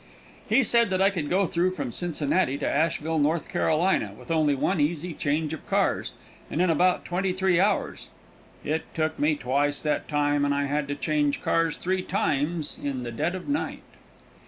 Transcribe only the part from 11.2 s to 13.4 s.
cars three times in the dead